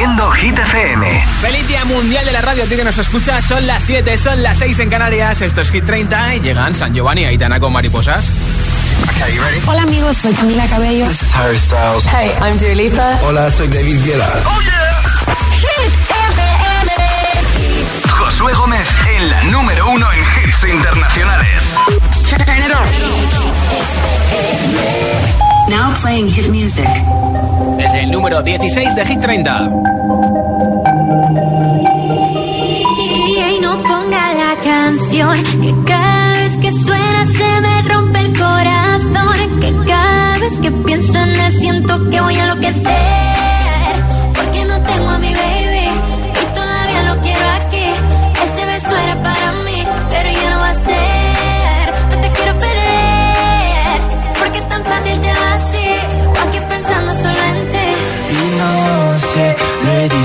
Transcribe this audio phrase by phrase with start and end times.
[0.00, 1.24] Haciendo Hit FM.
[1.42, 3.44] Feliz Día Mundial de la Radio, a ti que nos escuchas.
[3.44, 5.42] Son las 7, son las 6 en Canarias.
[5.42, 8.32] Esto es Hit 30 y llegan San Giovanni y Aitana con mariposas.
[9.66, 11.06] Hola amigos, soy Camila Cabello.
[11.06, 12.06] This is Harry Styles.
[12.06, 13.18] Hey, I'm Dua Lipa.
[13.24, 14.42] Hola, soy David Guetta.
[14.46, 15.02] Oh yeah.
[15.60, 16.92] Hit FM.
[18.08, 18.88] Josué Gómez
[19.18, 21.74] en la número uno en hits internacionales.
[25.70, 26.88] Now playing hit music.
[27.78, 29.70] Desde el número 16 de Hit 30.
[33.54, 39.60] Y no ponga la canción que cada vez que suena se me rompe el corazón.
[39.60, 43.29] Que cada vez que pienso en él siento que voy a enloquecer.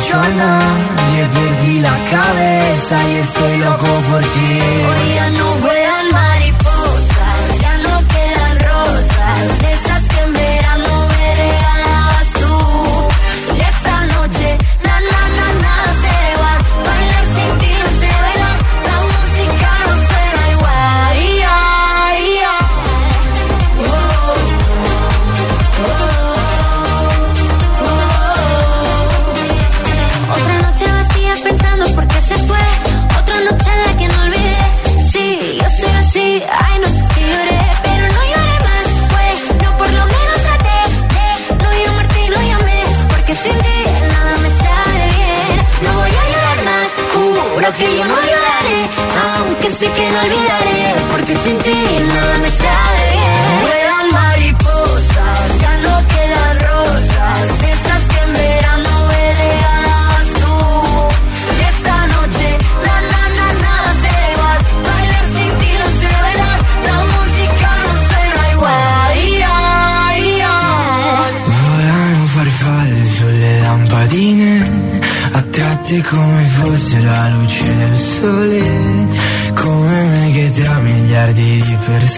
[0.05, 4.59] Dicho a nadie, perdí la cabeza y estoy loco por ti.
[4.89, 5.74] Hoy ya no vuelan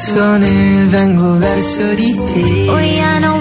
[0.07, 2.69] persone vengo verso di te.
[2.69, 3.38] Hoy ya no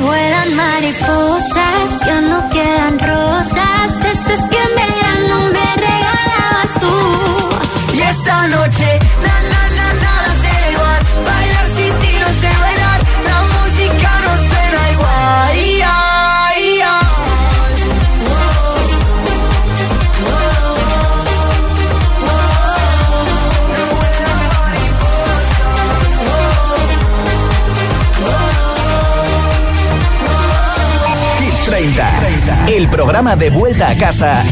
[33.16, 34.42] programa de vuelta a casa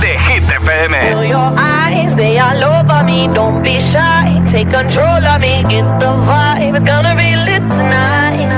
[0.00, 0.94] de Hit FM.
[0.94, 3.28] Feel your eyes, they all over me.
[3.34, 5.62] Don't be shy, take control of me.
[5.68, 8.48] Get the vibe, it's gonna be lit tonight.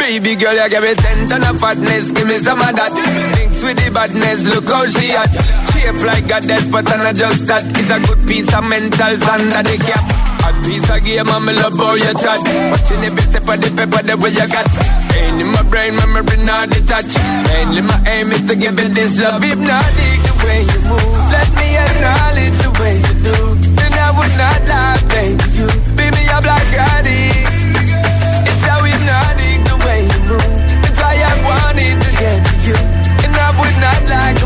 [0.00, 2.90] Baby girl, you give me ten ton of fatness, give me some of that.
[3.38, 5.30] Mix with the badness, look how she at.
[5.70, 7.62] Shape like a death, but I'm not just that.
[7.62, 10.04] It's a good piece of mental under the cap.
[10.42, 12.42] A piece of game, I'm love how you chat.
[12.74, 14.66] Watching every step of the paper, the way you got.
[15.42, 17.18] In my brain, memory not detached.
[17.50, 19.42] Mainly my aim is to give it this love.
[19.42, 21.18] Hypnotic the way you move.
[21.34, 23.38] Let me acknowledge the way you do.
[23.74, 25.42] Then I would not lie, baby.
[25.58, 25.66] You
[25.98, 26.62] be me a black
[26.94, 27.42] addict.
[28.46, 30.54] It's how hypnotic the way you move.
[30.86, 32.78] It's why I wanted to get to you.
[33.26, 34.38] And I would not like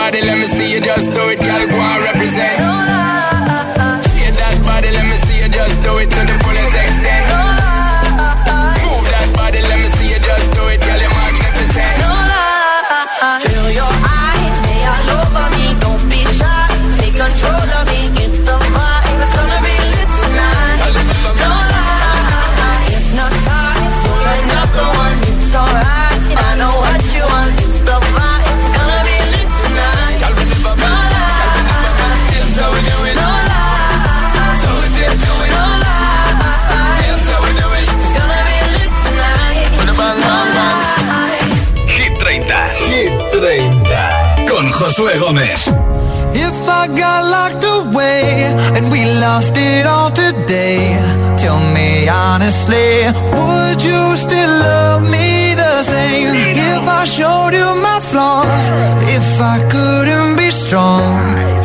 [0.00, 1.66] body, let me see you just do it, girl.
[1.68, 2.69] Go and represent.
[49.30, 50.80] Lost it all today,
[51.42, 52.90] tell me honestly,
[53.36, 56.30] would you still love me the same?
[56.72, 58.64] If I showed you my flaws,
[59.18, 61.14] if I couldn't be strong,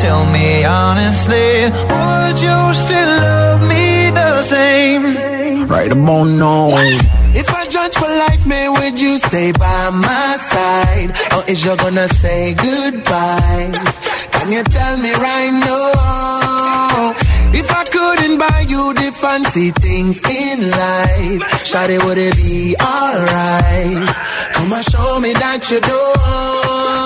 [0.04, 0.48] tell me
[0.82, 1.48] honestly,
[1.94, 3.84] would you still love me
[4.20, 5.04] the same?
[5.74, 6.68] Right about now.
[7.40, 11.10] If I judge for life, man, would you stay by my side?
[11.34, 13.68] Or is you gonna say goodbye?
[14.34, 16.45] Can you tell me right now?
[17.78, 24.08] I couldn't buy you the fancy things in life, Shawty, would it be alright?
[24.54, 27.05] Come and show me that you don't.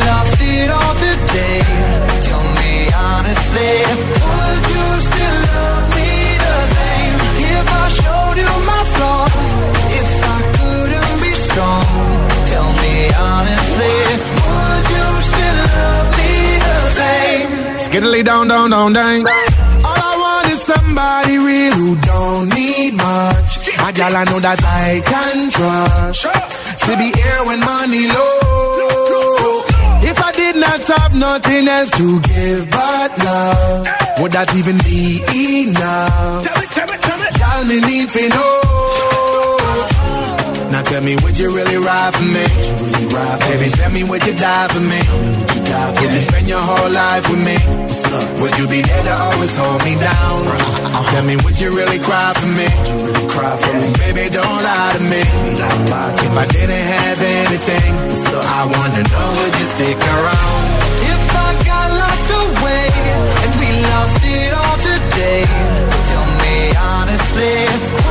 [18.01, 19.19] Skiddly down, down, down, down.
[19.85, 23.69] All I want is somebody real who don't need much.
[23.77, 26.25] A gal I know that I can trust.
[26.81, 29.61] To be here when money low.
[30.01, 33.87] If I did not have nothing else to give but love,
[34.17, 35.21] would that even be
[35.69, 36.41] enough?
[37.37, 39.61] Y'all me need to know.
[40.73, 42.45] Now tell me, would you really ride for me?
[42.81, 44.97] Really ride for Baby, tell me, would you die for me?
[44.97, 47.80] Would you, would you spend your whole life with me?
[48.11, 50.43] Would you be there to always hold me down?
[51.11, 52.67] Tell me, would you really cry for me?
[54.03, 55.21] Baby, don't lie to me.
[56.27, 57.93] If I didn't have anything,
[58.27, 60.63] so I wanna know, would you stick around?
[61.13, 62.87] If I got locked away
[63.43, 65.43] and we lost it all today,
[66.11, 67.55] tell me honestly,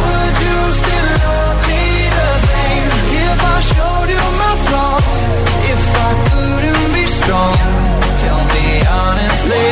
[0.00, 1.84] would you still love me
[2.16, 2.88] the same?
[3.28, 5.20] If I showed you my flaws,
[5.72, 7.79] if I couldn't be strong,
[9.10, 9.68] honestly,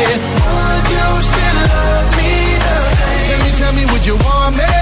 [0.51, 2.33] would you still love me
[2.65, 3.27] the same?
[3.29, 4.73] Tell me, tell me, would you want me?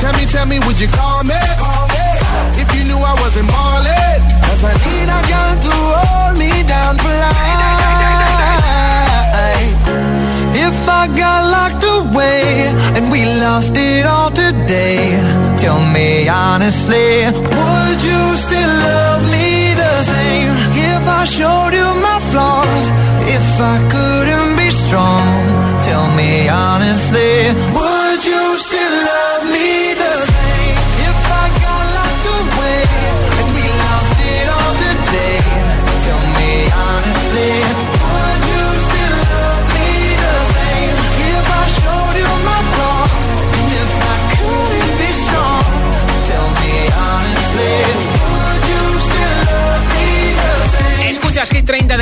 [0.00, 1.40] Tell me, tell me, would you call me?
[2.62, 6.94] If you knew I wasn't ballin', cause I need a girl to hold me down
[7.02, 7.44] for life.
[10.66, 12.42] If I got locked away
[12.96, 15.00] and we lost it all today,
[15.58, 17.08] tell me honestly,
[17.60, 20.48] would you still love me the same?
[20.92, 22.84] If I showed you my flaws,
[23.36, 25.24] if I couldn't be strong,
[25.88, 27.32] tell me honestly,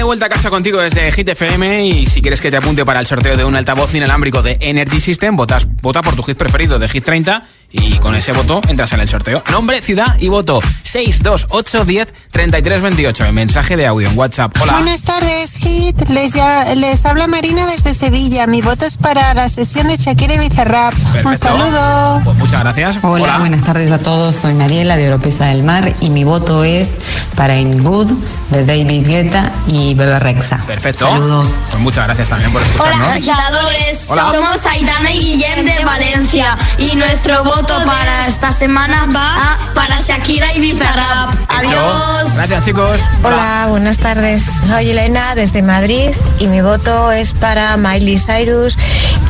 [0.05, 3.07] vuelta a casa contigo desde Hit FM y si quieres que te apunte para el
[3.07, 6.89] sorteo de un altavoz inalámbrico de Energy System, votas, vota por tu hit preferido de
[6.89, 9.43] Hit 30 y con ese voto entras en el sorteo.
[9.51, 13.25] Nombre, ciudad y voto 628 10 33 28.
[13.27, 14.55] El mensaje de audio en WhatsApp.
[14.61, 14.75] Hola.
[14.75, 16.09] Buenas tardes, Hit.
[16.09, 18.47] Les, ya- les habla Marina desde Sevilla.
[18.47, 20.95] Mi voto es para la sesión de Shakira y Bizarrap.
[21.25, 22.21] Un saludo.
[22.23, 22.99] Pues muchas gracias.
[23.03, 24.37] Hola, buenas tardes a todos.
[24.37, 26.99] Soy Mariela de Oropesa del Mar y mi voto es
[27.35, 28.13] para In Good
[28.51, 30.59] de David Guetta y Bebe Rexa.
[30.67, 31.09] Perfecto.
[31.09, 31.59] Saludos.
[31.71, 33.09] Pues muchas gracias también por escucharnos.
[33.09, 34.31] Hola agitadores, Hola.
[34.33, 39.99] somos Aitana y Guillem de Valencia y nuestro voto para esta semana va a para
[39.99, 41.31] Shakira y Bizarrap.
[41.49, 42.35] Adiós.
[42.37, 43.01] Gracias, chicos.
[43.23, 44.45] Hola, buenas tardes.
[44.67, 48.77] Soy Elena desde Madrid y mi voto es para Miley Cyrus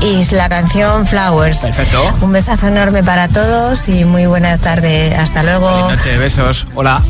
[0.00, 1.58] y la canción Flowers.
[1.58, 2.02] Perfecto.
[2.20, 5.14] Un besazo enorme para todos y muy buena tarde.
[5.16, 5.68] Hasta luego.
[5.70, 6.66] Buenas noches, besos.
[6.74, 7.00] Hola.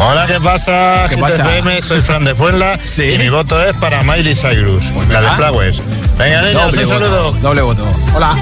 [0.00, 1.06] Hola, ¿qué pasa?
[1.08, 1.42] ¿Qué pasa?
[1.42, 3.02] FM, soy Fran de Fuenla Sí.
[3.14, 5.30] y mi voto es para Miley Cyrus, la de.
[5.30, 5.80] Flowers.
[6.16, 7.04] Venga, niños, Doble un voto.
[7.04, 7.32] saludo.
[7.42, 7.88] Doble voto.
[8.14, 8.36] Hola.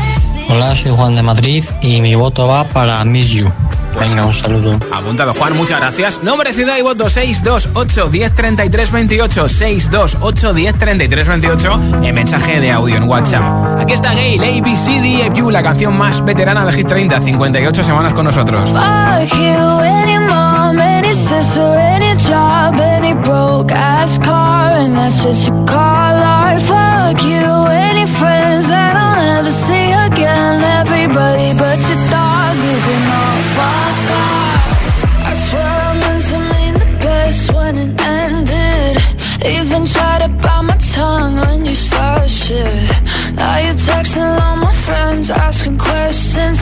[0.48, 3.50] Hola, soy Juan de Madrid y mi voto va para Miss You.
[3.98, 4.78] Venga, un saludo.
[4.92, 6.22] Apuntado, Juan, muchas gracias.
[6.22, 9.48] Nombre, ciudad y voto 628 10 33 28.
[9.48, 11.80] 628 10 33 28.
[12.02, 13.44] En mensaje de audio en WhatsApp.
[13.80, 17.20] Aquí está Gail, ABCDFU, la canción más veterana de Hit 30.
[17.20, 18.70] 58 semanas con nosotros.
[18.70, 19.76] Fuck you,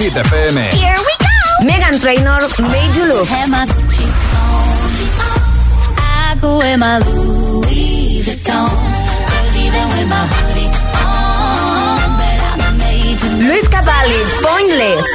[0.00, 0.56] Hit FM.
[0.72, 1.26] Here we go.
[1.66, 2.40] Megan Trainor,
[2.72, 3.28] Made You Look.
[5.98, 8.94] I go in my Louis Vuittons,
[9.28, 10.70] 'cause even with my hoodie
[11.04, 15.06] on, but I'm made Luis Capaldi, Pointless.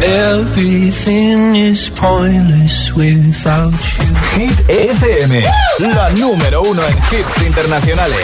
[0.00, 4.06] Everything is pointless without you.
[4.36, 5.32] Hit FM,
[5.80, 8.16] la número uno en hits internacionales.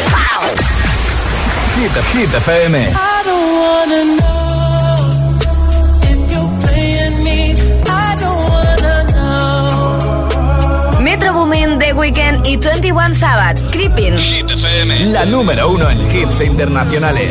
[1.76, 2.78] Hit, Hit FM.
[2.78, 2.92] I
[3.24, 4.98] don't wanna know
[6.02, 7.54] if you're playing me.
[7.86, 11.00] I don't wanna know.
[11.00, 14.18] Metro Boomin, The Weeknd y 21 Sabbath, Creeping.
[14.18, 17.30] Hit FM, la número uno en hits internacionales.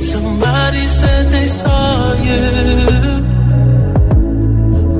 [0.00, 2.40] Somebody said they saw you.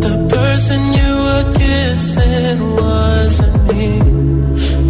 [0.01, 1.04] The person you
[1.94, 4.00] kissing wasn't me.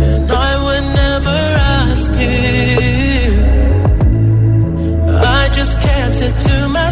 [0.08, 1.38] And I would never
[1.80, 3.28] ask you.
[5.38, 6.83] I just kept it to myself.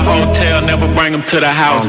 [0.00, 1.86] Get a hotel, never bring them to the house.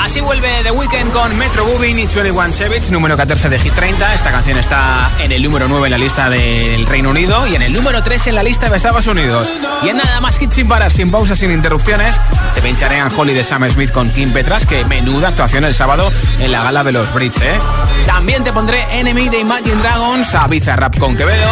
[0.00, 4.14] Así vuelve The Weeknd con Metro Booming y 21 Savage, número 14 de Hit 30.
[4.14, 7.62] Esta canción está en el número 9 en la lista del Reino Unido y en
[7.62, 9.52] el número 3 en la lista de Estados Unidos.
[9.82, 12.20] Y en nada más hits sin parar, sin pausas, sin interrupciones,
[12.54, 16.52] te pincharé Holly de Sam Smith con Kim Petras, que menuda actuación el sábado en
[16.52, 17.58] la gala de los Brits, ¿eh?
[18.06, 21.50] También te pondré Enemy de Imagine Dragons, a Rap con Quevedo,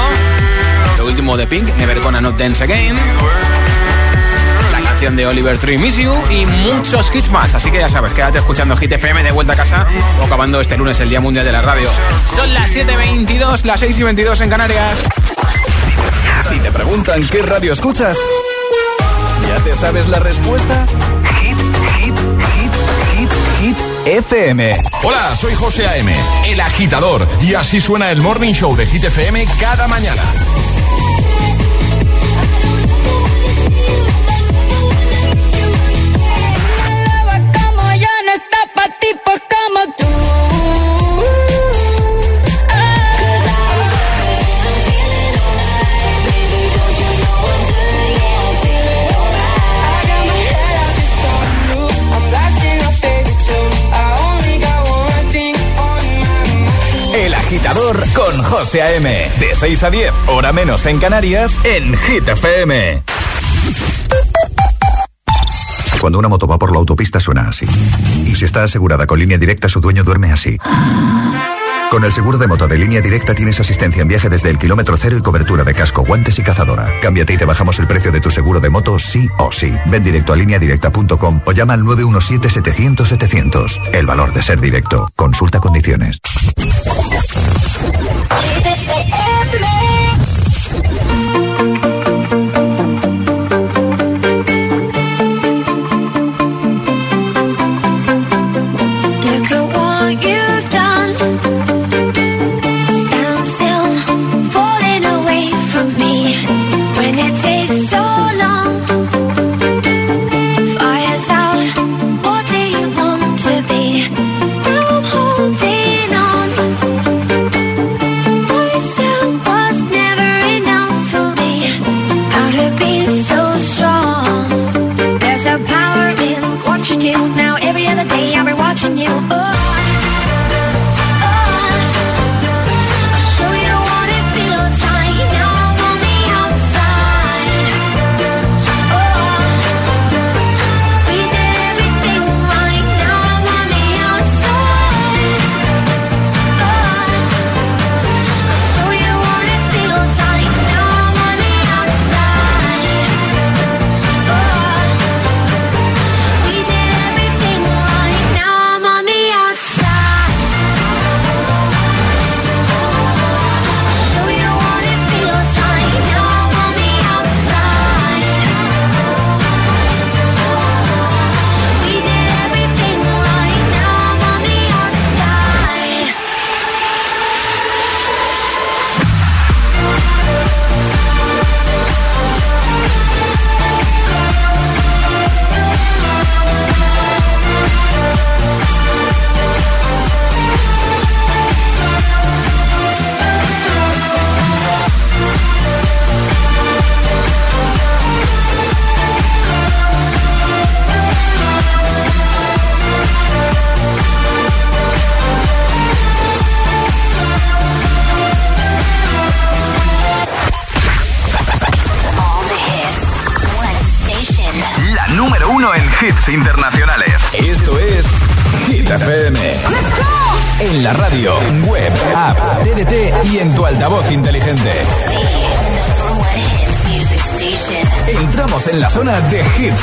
[0.98, 2.96] lo último de Pink, Never Gonna Not Dance Again
[4.72, 7.54] la canción de Oliver Tree Miss You y muchos hits más.
[7.54, 9.86] Así que ya sabes, quédate escuchando Hit FM de vuelta a casa
[10.20, 11.90] o acabando este lunes el Día Mundial de la Radio.
[12.26, 15.02] Son las 7.22, las 6 y 22 en Canarias.
[16.48, 18.39] Si te preguntan qué radio escuchas, ¿ya
[19.74, 20.86] sabes la respuesta?
[21.40, 21.56] Hit,
[21.98, 22.14] hit,
[22.54, 22.72] hit,
[23.16, 23.30] hit,
[23.60, 24.82] hit, FM.
[25.02, 26.14] Hola, soy José A.M.,
[26.46, 30.22] el agitador, y así suena el Morning Show de Hit FM cada mañana.
[58.44, 59.28] José A.M.
[59.40, 63.02] De 6 a 10, hora menos en Canarias, en Hit FM.
[66.00, 67.66] Cuando una moto va por la autopista suena así.
[68.24, 70.58] Y si está asegurada con línea directa, su dueño duerme así.
[71.90, 74.96] Con el seguro de moto de línea directa tienes asistencia en viaje desde el kilómetro
[74.96, 76.88] cero y cobertura de casco, guantes y cazadora.
[77.02, 79.74] Cámbiate y te bajamos el precio de tu seguro de moto sí o sí.
[79.86, 83.90] Ven directo a lineadirecta.com o llama al 917-700-700.
[83.92, 85.10] El valor de ser directo.
[85.16, 86.20] Consulta condiciones.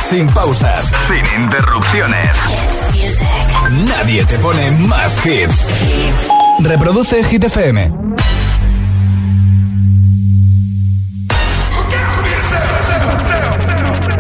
[0.10, 2.30] sin pausas, sin interrupciones.
[3.88, 5.70] Nadie te pone más hits.
[6.60, 7.92] Reproduce Hit FM.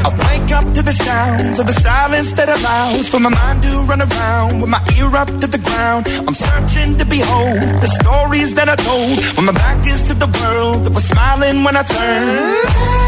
[0.03, 3.79] I wake up to the sounds of the silence that allows for my mind to
[3.87, 6.05] run around with my ear up to the ground.
[6.27, 10.27] I'm searching to behold the stories that I told when my back is to the
[10.27, 13.07] world that was smiling when I turned.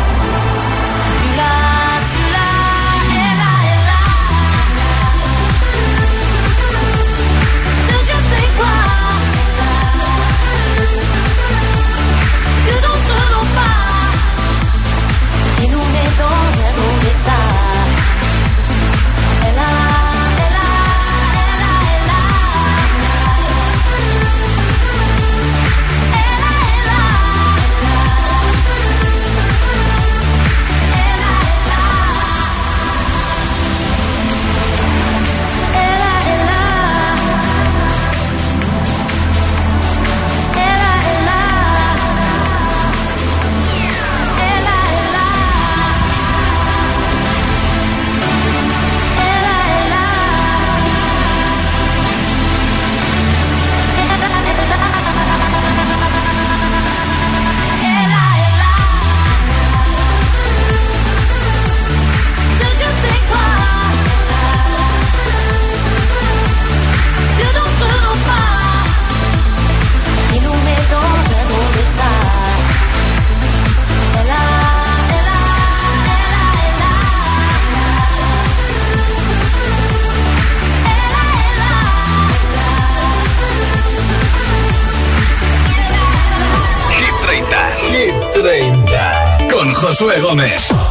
[90.01, 90.90] Josué Gómez.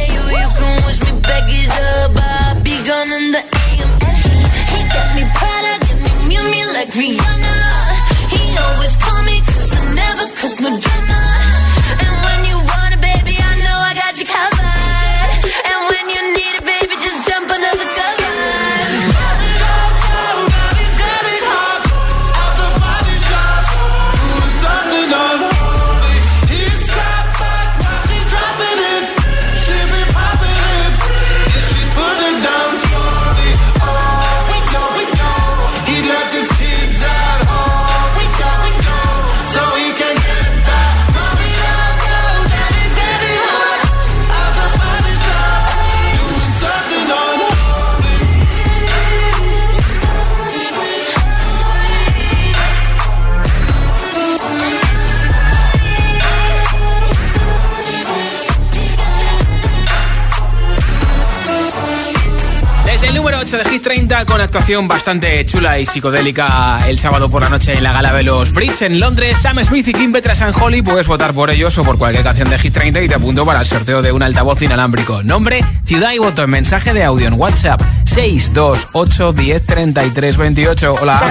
[64.51, 68.51] Actuación bastante chula y psicodélica el sábado por la noche en la gala de los
[68.51, 69.37] Brits en Londres.
[69.37, 72.49] Sam Smith y Kim Petras and Holly puedes votar por ellos o por cualquier canción
[72.49, 75.23] de Hit 30 y te apunto para el sorteo de un altavoz inalámbrico.
[75.23, 80.95] Nombre, ciudad y voto en mensaje de audio en WhatsApp 628 10 33 28.
[81.01, 81.21] Hola.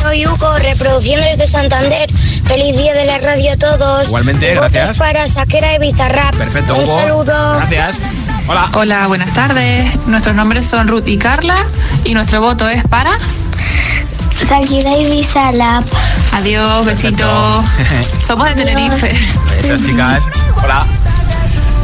[0.00, 2.10] soy Hugo, reproduciendo desde Santander.
[2.10, 4.06] Feliz día de la radio a todos.
[4.08, 4.96] Igualmente, gracias.
[4.96, 6.34] para Saquera y Bizarrap.
[6.34, 7.00] Perfecto, Un Hugo.
[7.02, 7.54] saludo.
[7.56, 8.00] Gracias.
[8.48, 8.70] Hola.
[8.74, 10.06] Hola, buenas tardes.
[10.06, 11.66] Nuestros nombres son Ruth y Carla
[12.04, 13.18] y nuestro voto es para.
[14.48, 15.84] Shakira y Bizarrap.
[16.32, 17.64] Adiós, besitos.
[18.24, 19.10] Somos de Tenerife.
[19.58, 20.24] Esas chicas.
[20.62, 20.86] Hola.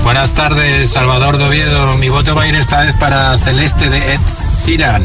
[0.05, 1.96] Buenas tardes, Salvador Doviedo.
[1.96, 5.05] Mi voto va a ir esta vez para Celeste de Ed Sheeran.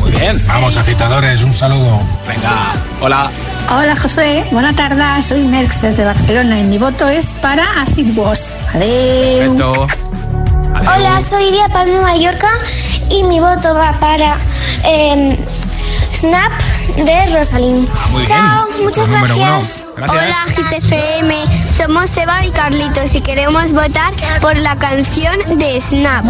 [0.00, 0.42] Muy bien.
[0.46, 2.00] Vamos, agitadores, un saludo.
[2.26, 2.52] Venga,
[3.00, 3.30] hola.
[3.70, 8.58] Hola José, buena tarde, soy Merx desde Barcelona y mi voto es para Acid Was.
[8.74, 9.56] Adiós.
[9.58, 9.86] Perfecto.
[10.86, 12.50] Hola, soy Iria Palma Mallorca
[13.10, 14.36] y mi voto va para
[14.84, 15.36] em,
[16.14, 16.52] Snap
[16.96, 17.88] de Rosalind.
[18.10, 18.38] Muy bien.
[18.38, 19.46] Chao, muchas Número uno.
[19.46, 19.86] gracias.
[19.96, 20.22] Gracias.
[20.22, 21.68] Hola, GTFM.
[21.68, 26.24] Somos Eva y Carlitos y queremos votar por la canción de Snap.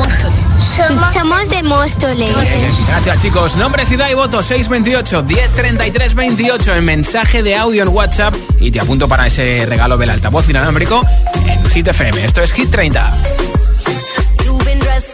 [1.13, 2.35] Somos de Móstoles.
[2.89, 3.57] Gracias chicos.
[3.57, 8.71] Nombre, ciudad y voto 628 10 33 28 en mensaje de audio en WhatsApp y
[8.71, 11.05] te apunto para ese regalo del altavoz inalámbrico
[11.47, 12.25] en Hit FM.
[12.25, 13.13] Esto es Hit 30.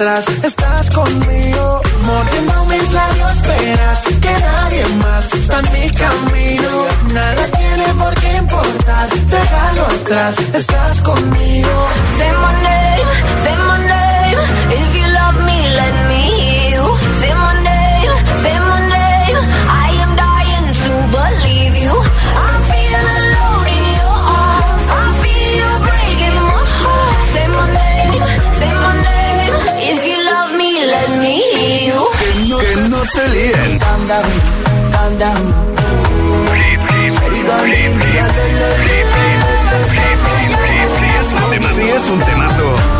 [0.00, 1.82] atrás, estás conmigo.
[2.06, 6.86] Mordiendo mis labios, esperas que nadie más está en mi camino.
[7.12, 11.88] Nada tiene por qué importar, déjalo atrás, estás conmigo.
[12.16, 12.39] Say
[33.12, 33.78] te líen.
[33.78, 34.24] Calm down,
[34.92, 35.70] calm down.
[41.96, 42.99] Es un temazo.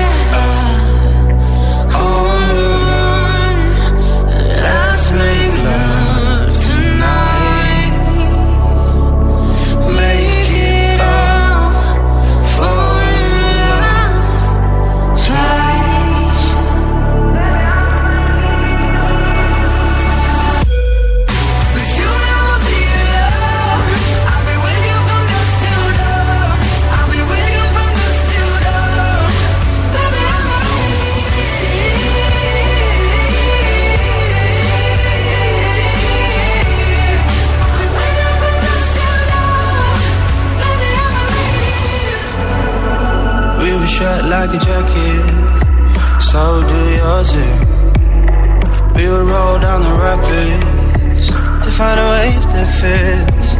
[49.61, 51.27] down the rapids
[51.63, 53.55] to find a wave that fits.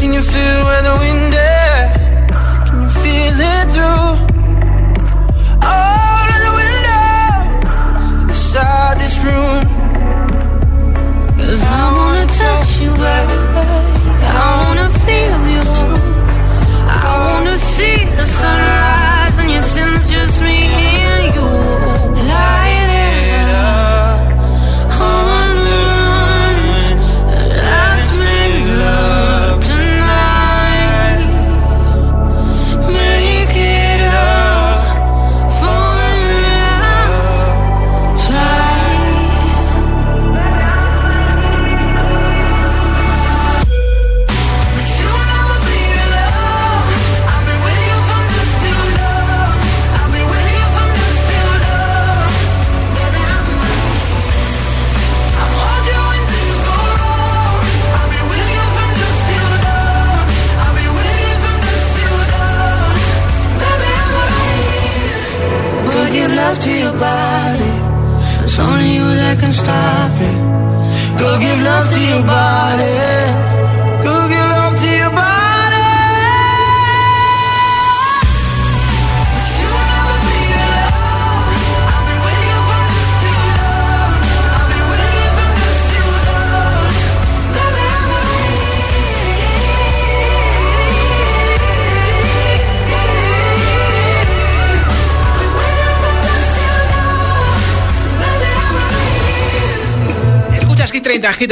[0.00, 2.48] Can you feel where the wind is?
[2.68, 4.07] Can you feel it through?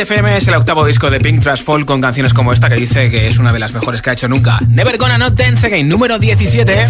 [0.07, 3.11] FM es el octavo disco de Pink Trash Fall con canciones como esta que dice
[3.11, 4.61] que es una de las mejores que ha hecho nunca.
[4.69, 6.73] Never Gonna Not Dance Again, número 17.
[6.73, 6.83] A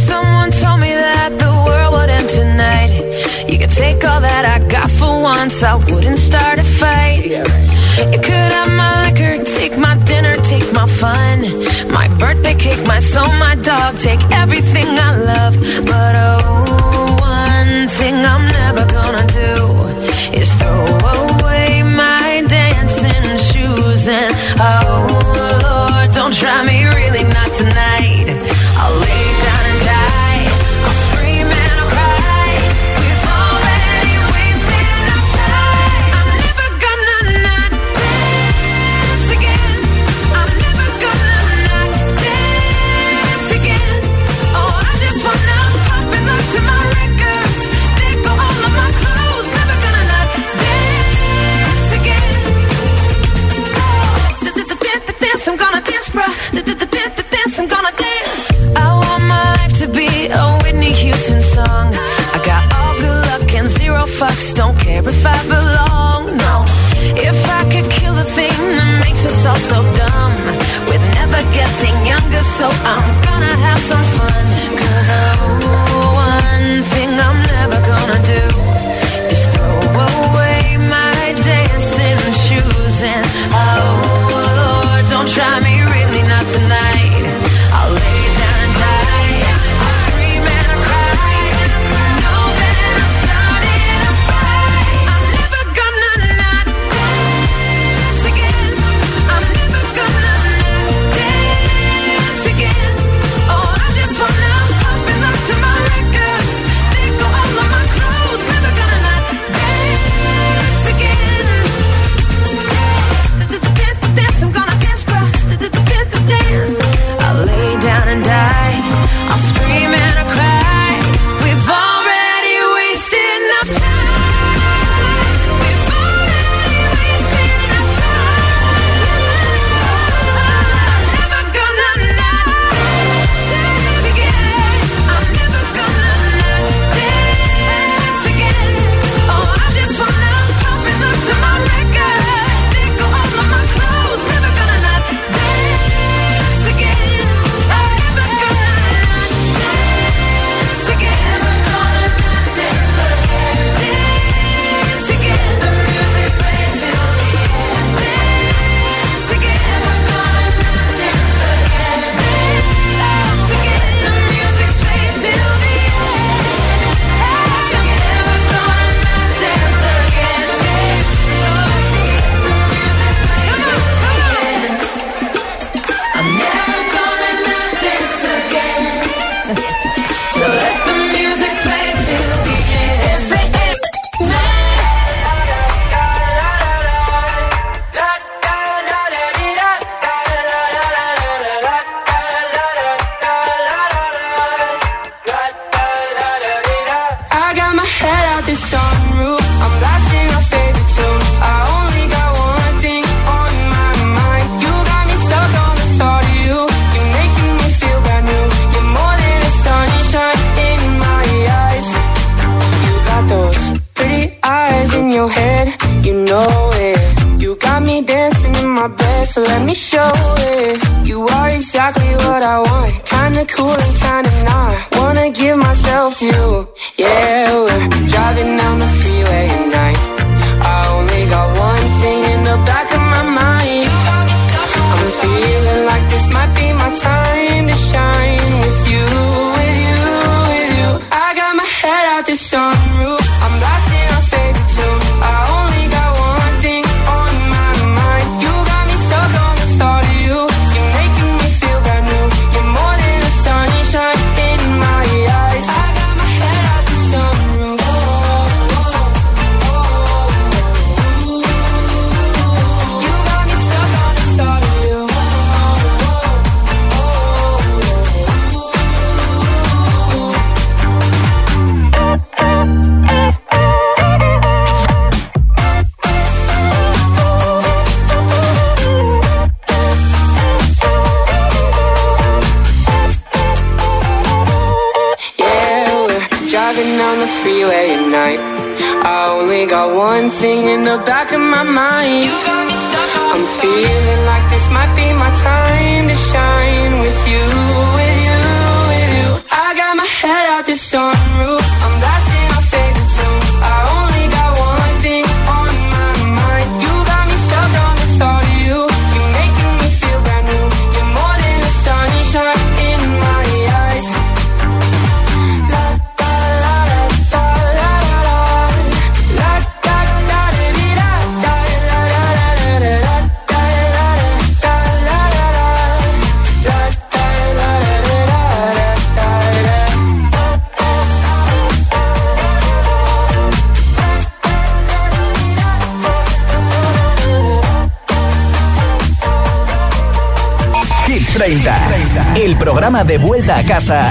[342.66, 344.10] programa de vuelta a casa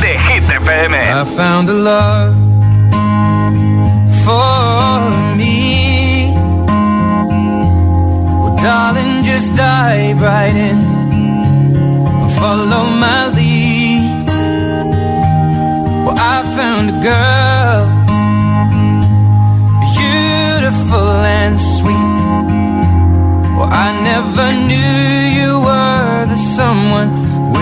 [0.00, 2.36] de Hit I found a love
[4.24, 6.32] for me.
[12.38, 13.32] Follow my
[16.16, 17.35] I found a girl.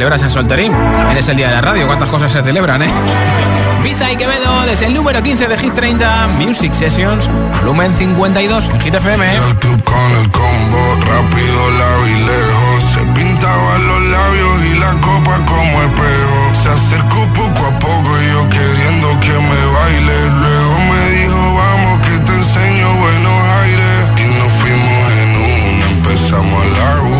[0.00, 0.72] celebra San Solterín.
[0.72, 2.90] También es el día de la radio, cuántas cosas se celebran, ¿eh?
[3.84, 7.28] Biza y Quevedo desde el número 15 de Hit 30 Music Sessions,
[7.60, 9.26] volumen 52 en Hit FM.
[9.26, 9.36] Eh.
[9.36, 12.84] El club con el combo, rápido, la y lejos.
[12.94, 16.54] Se pintaban los labios y la copa como espejo.
[16.54, 20.30] Se acercó poco a poco y yo queriendo que me baile.
[20.40, 24.00] Luego me dijo, vamos que te enseño buenos aires.
[24.16, 27.19] Y nos fuimos en una, empezamos a la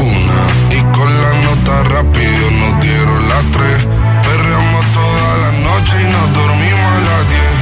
[1.84, 3.86] rápido, nos dieron las tres.
[4.26, 7.56] Perreamos toda la noche y nos dormimos a las diez.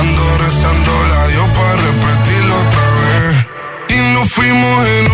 [0.00, 3.46] Ando rezando la Dios para repetirlo otra vez.
[3.88, 5.11] Y nos fuimos en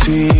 [0.00, 0.39] See.